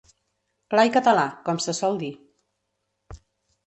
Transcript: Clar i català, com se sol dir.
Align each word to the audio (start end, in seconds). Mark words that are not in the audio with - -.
Clar 0.75 0.85
i 0.89 0.93
català, 0.95 1.27
com 1.51 1.63
se 1.69 1.79
sol 1.83 2.03
dir. 2.05 2.13